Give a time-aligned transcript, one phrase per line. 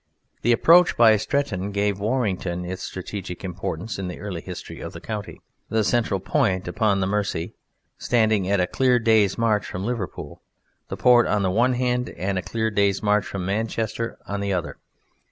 [0.41, 4.99] The approach by Stretton gave Warrington its strategic importance in the early history of the
[4.99, 5.43] county; Warrington,
[5.77, 7.53] the central point upon the Mersey,
[7.99, 10.41] standing at a clear day's march from Liverpool,
[10.87, 14.51] the port on the one hand, and a clear day's march from Manchester on the
[14.51, 14.79] other.